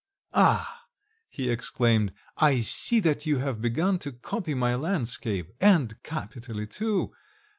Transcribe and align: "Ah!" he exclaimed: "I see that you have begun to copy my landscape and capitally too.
"Ah!" 0.33 0.87
he 1.29 1.51
exclaimed: 1.51 2.11
"I 2.37 2.61
see 2.61 2.99
that 3.01 3.27
you 3.27 3.37
have 3.37 3.61
begun 3.61 3.99
to 3.99 4.11
copy 4.11 4.55
my 4.55 4.73
landscape 4.73 5.53
and 5.61 6.01
capitally 6.01 6.65
too. 6.65 7.13